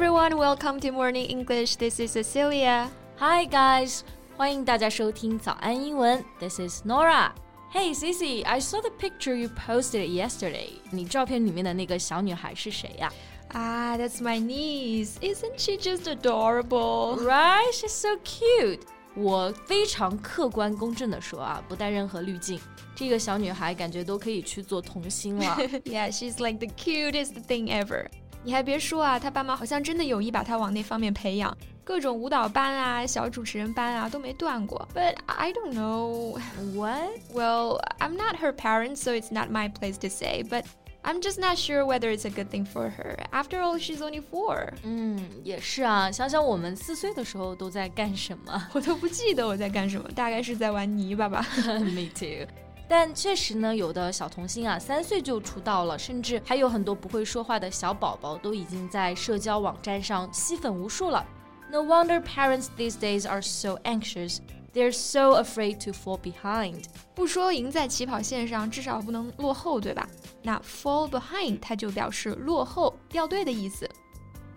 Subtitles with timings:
[0.00, 1.76] everyone, welcome to Morning English.
[1.76, 2.88] This is Cecilia.
[3.18, 4.00] Hi guys,
[4.34, 6.24] 欢迎大家收听早安英文.
[6.38, 7.32] This is Norah.
[7.70, 10.70] Hey Ceci, I saw the picture you posted yesterday.
[10.90, 13.12] 你照片里面的那个小女孩是谁呀、
[13.48, 15.18] 啊？Ah, that's my niece.
[15.20, 17.18] Isn't she just adorable?
[17.22, 17.70] Right?
[17.74, 18.80] She's so cute.
[19.14, 22.58] 我非常客观公正的说啊，不带任何滤镜，
[22.96, 25.58] 这个小女孩感觉都可以去做童星了。
[25.84, 28.06] yeah, she's like the cutest thing ever.
[28.43, 34.87] 你还别说啊，她爸妈好像真的有意把她往那方面培养，各种舞蹈班啊、小主持人班啊都没断过。
[34.93, 36.39] But I don't know.
[36.73, 37.09] What?
[37.33, 40.43] Well, I'm not her parent, so it's not my place to say.
[40.43, 40.65] But
[41.03, 43.17] I'm just not sure whether it's a good thing for her.
[43.31, 44.73] After all, she's only four.
[44.83, 48.67] 嗯，也是啊，想想我们四岁的时候都在干什么。
[48.73, 51.45] 我都不记得我在干什么，大概是在玩泥巴吧。
[51.65, 52.47] Me too。
[52.90, 61.24] 但确实呢，有的小童星啊，三岁就出道了，甚至还有很多不会说话的小宝宝都已经在社交网站上吸粉无数了。
[61.70, 64.38] No wonder parents these days are so anxious.
[64.74, 66.82] They're so afraid to fall behind.
[67.14, 70.08] 不说赢在起跑线上，至少不能落后，对吧？
[70.42, 73.88] 那 fall behind 它就表示落后、掉队的意思。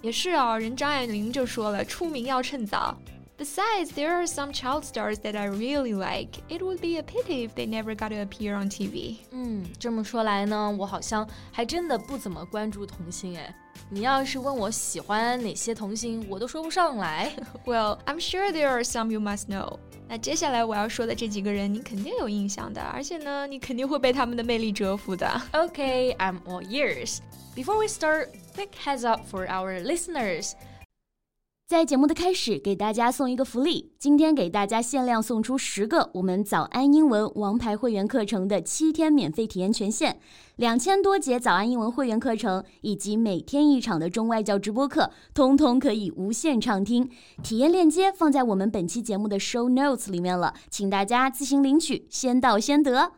[0.02, 2.98] 也是啊、人张爱玲就说了，出名要趁早。
[3.43, 6.41] Besides, there are some child stars that I really like.
[6.49, 9.19] It would be a pity if they never got to appear on TV.
[9.31, 13.55] 嗯，这么说来呢，我好像还真的不怎么关注童星哎。
[13.91, 17.33] 你要是问我喜欢哪些童星，我都说不上来。
[17.65, 19.79] Well, I'm sure there are some you must know.
[20.09, 25.31] 那接下来我要说的这几个人，你肯定有印象的，而且呢，你肯定会被他们的魅力折服的。
[25.53, 27.19] Okay, I'm all ears.
[27.55, 30.53] Before we start, quick heads up for our listeners.
[31.66, 40.18] 在节目的开始，给大家送一个福利，今天给大家限量送出十个我们早安英文王牌会员课程的七天免费体验权限，
[40.58, 47.10] 两千多节早安英文会员课程以及每天一场的中外教直播课，通通可以无限畅听。
[47.42, 53.14] 体验链接放在我们本期节目的 show notes 里面了，请大家自行领取，先到先得。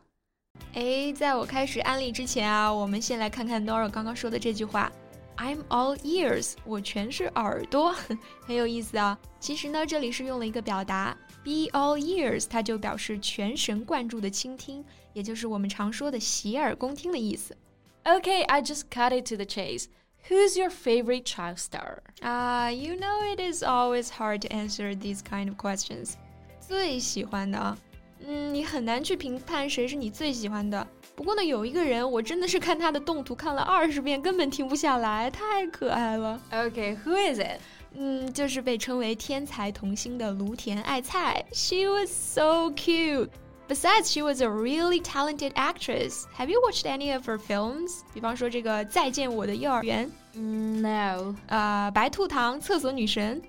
[0.73, 4.89] 哎，在我开始安利之前啊，我们先来看看 Nora 刚刚说的这句话
[5.36, 7.94] ，I'm all ears，我全是耳朵，
[8.40, 9.18] 很有意思啊。
[9.38, 17.56] 其实呢，这里是用了一个表达 be all ears，它就表示全神贯注的倾听，也就是我们常说的洗耳恭听的意思
[18.04, 19.86] Okay, I just cut it to the chase.
[20.28, 21.98] Who's your favorite child star?
[22.20, 22.70] 啊。
[22.70, 26.14] you know it is always hard to answer these kind of questions。
[26.60, 27.78] 最喜欢的啊，
[28.26, 30.86] 嗯，你很难去评判谁是你最喜欢的。
[31.14, 36.40] 不过呢，有一个人，我真的是看他的动图看了二十遍，根本停不下来，太可爱了。
[36.50, 37.60] Okay, who is it?
[37.94, 41.44] 嗯，就是被称为天才童星的芦田爱菜。
[41.52, 43.28] She was so cute.
[43.68, 46.24] Besides, she was a really talented actress.
[46.36, 48.00] Have you watched any of her films?
[48.12, 50.06] 比方说这个《再见我的幼儿园》
[50.38, 51.34] Mm, No.
[51.48, 53.42] 呃，《白兔糖》《厕所女神》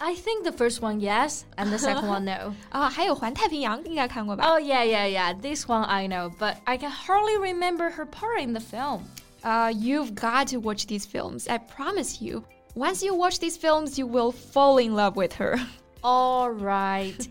[0.00, 2.54] I think the first one, yes, and the second one, no.
[2.70, 4.44] 啊，还有《环太平洋》，应该看过吧？
[4.44, 5.32] Oh, yeah, yeah, yeah.
[5.40, 9.04] This one I know, but I can hardly remember her part in the film.
[9.44, 11.46] Uh, you've got to watch these films.
[11.48, 12.42] I promise you.
[12.74, 15.60] Once you watch these films, you will fall in love with her.
[16.02, 17.28] All right.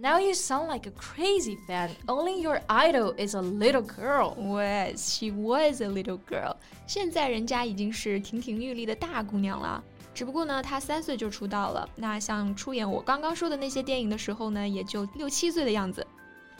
[0.00, 1.90] Now you sound like a crazy fan.
[2.06, 4.36] Only your idol is a little girl.
[4.38, 6.56] Yes, she was a little girl？
[6.86, 9.82] 现在人家已经是亭亭玉立的大姑娘了。
[10.14, 11.88] 只不过呢，她三岁就出道了。
[11.96, 16.06] 那像出演我刚刚说的那些电影的时候呢，也就六七岁的样子。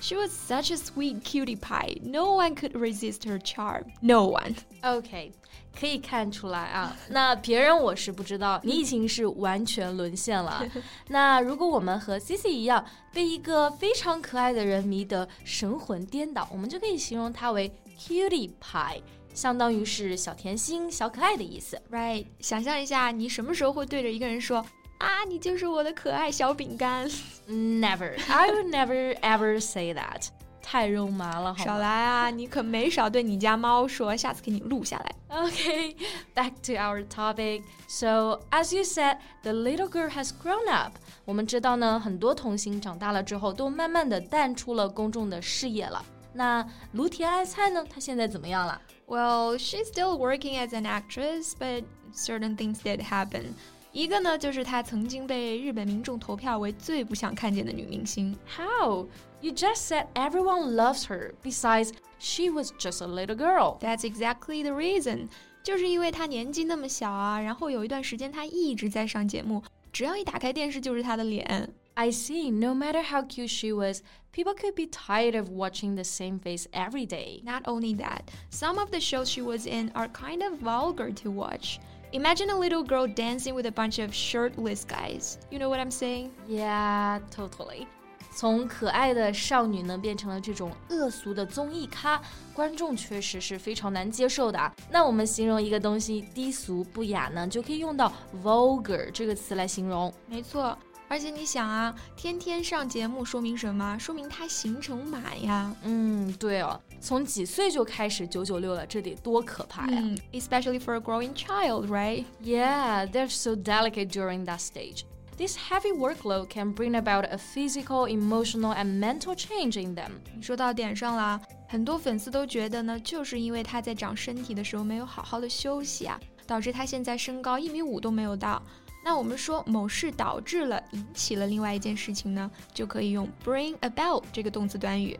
[0.01, 1.97] She was such a sweet cutie pie.
[2.03, 3.85] No one could resist her charm.
[4.01, 4.55] No one.
[4.83, 5.33] Okay.
[5.79, 10.67] 可以看出来啊，那别人我是不知道，你已经是完全沦陷了。
[11.09, 19.01] 那如果我们和 Ceci 一样，被一个非常可爱的人迷得神魂颠倒，我们就可以形容它为 cutie pie。
[19.35, 22.27] 相当于是小甜心、小可爱的意思，right？
[22.41, 24.65] 想象一下，你什么时候会对着一个人说
[24.99, 27.09] 啊，你就是我的可爱小饼干。
[27.49, 30.29] Never, I would never ever say that.
[30.61, 32.29] 太肉麻了，好少来啊！
[32.29, 35.15] 你可没少对你家猫说，下次给你录下来。
[35.31, 35.97] Okay,
[36.35, 37.63] back to our topic.
[37.87, 40.93] So, as you said, the little girl has grown up.
[41.25, 46.05] 我们知道呢，很多童星长大了之后，都慢慢的淡出了公众的视野了。
[46.35, 47.83] 那芦田爱菜呢？
[47.89, 51.85] 她现在怎么样了？Well, she's still working as an actress, but
[52.15, 53.55] certain things did happen.
[53.92, 58.36] 一个呢，就是她曾经被日本民众投票为最不想看见的女明星。
[58.58, 59.08] How?
[59.42, 61.34] You just said everyone loves her.
[61.44, 63.78] Besides, she was just a little girl.
[63.80, 65.28] That's exactly the reason.
[65.62, 69.62] 就是因为她年纪那么小啊，然后有一段时间她一直在上节目，
[69.92, 71.70] 只要一打开电视就是她的脸。
[71.96, 72.52] I see.
[72.52, 74.02] No matter how cute she was,
[74.34, 77.44] people could be tired of watching the same face every day.
[77.44, 81.30] Not only that, some of the shows she was in are kind of vulgar to
[81.30, 81.80] watch.
[82.12, 85.38] Imagine a little girl dancing with a bunch of shirtless guys.
[85.50, 86.30] You know what I'm saying?
[86.48, 87.88] Yeah, totally.
[88.36, 92.20] 从可爱的少女呢变成了这种恶俗的综艺咖，
[92.54, 94.72] 观众确实是非常难接受的。
[94.90, 98.12] 那我们形容一个东西低俗不雅呢，就可以用到
[98.44, 100.12] vulgar 这个词来形容。
[100.28, 100.78] 没错。
[101.10, 103.96] 而且你想啊，天天上节目说明什么？
[104.00, 105.72] 说明他行程满呀。
[105.84, 110.18] 嗯，对哦， 从几岁就开始九九六了，这得多可怕呀、嗯、！
[110.32, 112.26] Especially for a growing child, right?
[112.42, 115.04] Yeah, they're so delicate during that stage.
[115.36, 120.12] This heavy workload can bring about a physical, emotional, and mental change in them.
[120.36, 128.62] 你说到点上了，很多粉丝都觉得呢，就是因为他在长身体的时候没有好好的休息啊，导致他现在身高一米五都没有到。
[129.04, 135.20] 那我们说某事导致了、引起了另外一件事情呢，就可以用 bring about 这个动词短语。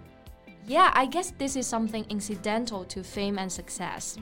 [0.68, 4.16] Yeah, I guess this is something incidental to fame and success.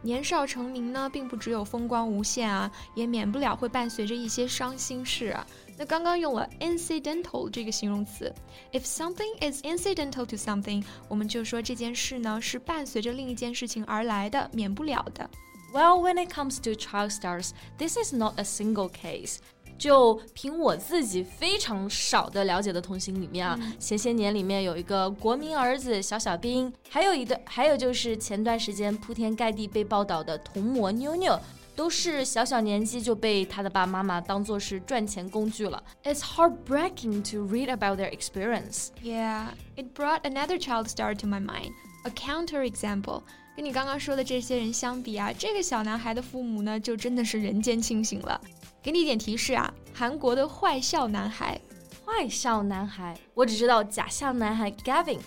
[0.00, 5.44] 年少成名呢，并不只有风光无限啊，也免不了会伴随着一些伤心事啊。
[5.76, 8.32] 那刚刚用了 incidental 这个形容词，
[8.72, 15.28] if something is incidental to something，我们就说这件事呢是伴随着另一件事情而来的，免不了的。
[15.74, 19.38] Well, when it comes to child stars, this is not a single case.
[19.77, 31.37] 就凭我自己非常少的了解的童星里面啊，嗯前些年里面有一个国民儿子小小兵，还有一个还有就是前段时间铺天盖地被报道的童模妞妞，
[31.75, 35.83] 都是小小年纪就被他的爸爸妈妈当做是赚钱工具了。
[36.03, 38.89] It's heartbreaking to read about their experience.
[39.03, 41.71] Yeah, it brought another child star to my mind,
[42.03, 43.23] a counter example.
[43.55, 48.39] 跟你刚刚说的这些人相比啊，这个小男孩的父母呢，就真的是人间清醒了。
[48.83, 51.59] 给你一点提示啊，韩国的坏笑男孩，
[52.05, 55.19] 坏笑男孩，我只知道假笑男孩 Gavin。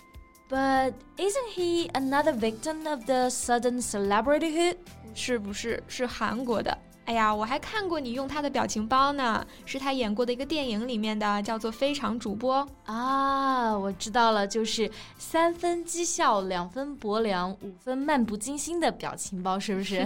[0.49, 4.77] But isn't he another victim of the sudden celebrityhood?
[5.15, 6.77] 是不是是韩国的？
[7.07, 12.67] 哎呀，我还看过你用他的表情包呢，是他演过的一个电影里面的，叫做《非常主播》。
[12.93, 20.05] 啊，我知道了，就是三分讥笑，两分薄凉，五分漫不经心的表情包，是不是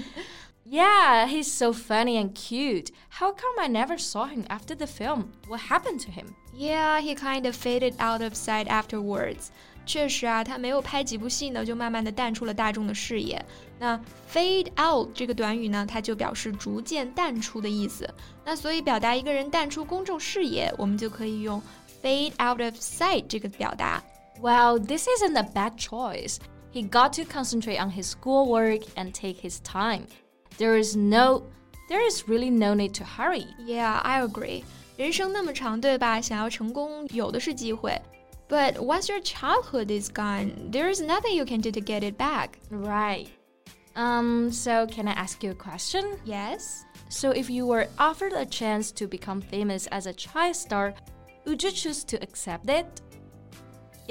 [0.71, 2.91] ？Yeah, he's so funny and cute.
[3.19, 5.31] How come I never saw him after the film?
[5.47, 6.35] What happened to him?
[6.53, 9.47] Yeah, he kind of faded out of sight afterwards.
[9.85, 13.43] 确实啊，他没有拍几部戏呢，就慢慢的淡出了大众的视野。
[13.79, 13.97] 那
[14.29, 18.13] fade out 这个短语呢，它就表示逐渐淡出的意思。
[18.43, 21.61] 那所以表达一个人淡出公众视野，我们就可以用
[22.03, 24.03] fade out of sight 这个表达。
[24.41, 26.35] Well, this isn't a bad choice.
[26.73, 30.07] He got to concentrate on his schoolwork and take his time.
[30.57, 31.43] There is no,
[31.89, 33.45] there is really no need to hurry.
[33.59, 34.63] Yeah, I agree.
[34.97, 36.19] 人生那么长，对吧？
[36.19, 38.01] 想要成功，有的是机会。
[38.49, 42.51] But once your childhood is gone, there is nothing you can do to get it back.
[42.71, 43.27] Right.
[43.93, 46.17] Um, so can I ask you a question?
[46.23, 46.85] Yes?
[47.09, 50.93] So if you were offered a chance to become famous as a child star,
[51.45, 52.85] would you choose to accept it?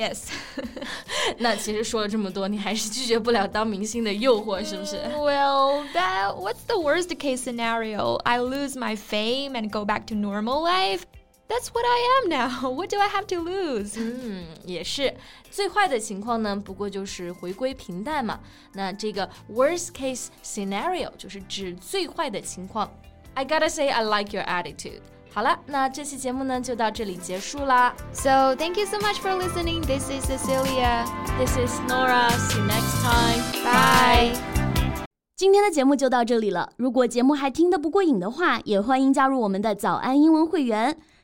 [0.01, 0.29] Yes.
[1.39, 4.97] 那其实说了这么多，你还是拒绝不了当明星的诱惑，是不是？
[5.17, 8.17] well, that what's the worst case scenario?
[8.25, 11.05] I lose my fame and go back to normal life?
[11.49, 12.71] That's what I am now.
[12.71, 13.95] What do I have to lose?
[13.97, 15.15] 嗯，也是。
[15.51, 18.41] 最坏的情况呢，不过就是回归平淡嘛。
[18.75, 22.93] 那这个 worst case scenario 就是指最坏的情况。
[23.35, 25.01] I gotta say I like your attitude。
[25.34, 27.96] 好了，那这期节目呢就到这里结束啦。
[28.12, 29.82] So, thank you so much for listening.
[29.82, 31.06] This is Cecilia.
[31.40, 32.30] This is Nora.
[32.32, 33.42] See you next time.
[33.64, 34.38] Bye.
[35.38, 36.74] 今天的节目就到这里了。
[36.76, 40.98] 如果节目还听得不过瘾的话，也欢迎加入我们的早安英文会员。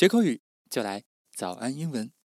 [0.00, 0.40] 学口语
[0.70, 2.10] 就来早安英文。